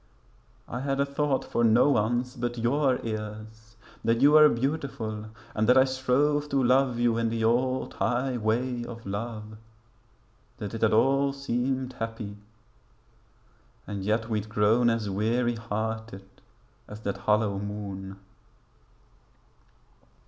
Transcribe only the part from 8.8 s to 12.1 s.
of love; That it had all seemed